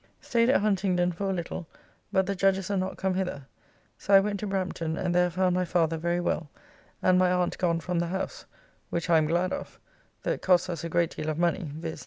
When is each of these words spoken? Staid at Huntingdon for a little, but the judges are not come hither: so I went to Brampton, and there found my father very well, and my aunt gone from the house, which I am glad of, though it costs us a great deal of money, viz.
Staid 0.19 0.49
at 0.49 0.61
Huntingdon 0.61 1.11
for 1.11 1.29
a 1.29 1.33
little, 1.33 1.67
but 2.11 2.25
the 2.25 2.33
judges 2.33 2.71
are 2.71 2.77
not 2.77 2.97
come 2.97 3.13
hither: 3.13 3.45
so 3.99 4.15
I 4.15 4.19
went 4.19 4.39
to 4.39 4.47
Brampton, 4.47 4.97
and 4.97 5.13
there 5.13 5.29
found 5.29 5.53
my 5.53 5.63
father 5.63 5.95
very 5.95 6.19
well, 6.19 6.49
and 7.03 7.19
my 7.19 7.31
aunt 7.31 7.55
gone 7.59 7.79
from 7.79 7.99
the 7.99 8.07
house, 8.07 8.47
which 8.89 9.11
I 9.11 9.19
am 9.19 9.27
glad 9.27 9.53
of, 9.53 9.79
though 10.23 10.31
it 10.31 10.41
costs 10.41 10.69
us 10.69 10.83
a 10.83 10.89
great 10.89 11.15
deal 11.15 11.29
of 11.29 11.37
money, 11.37 11.71
viz. 11.75 11.99